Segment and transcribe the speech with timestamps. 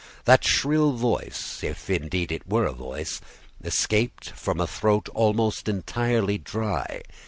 [0.25, 3.21] That shrill voice, if indeed it were a voice,
[3.63, 7.03] escaped from a throat almost entirely dry.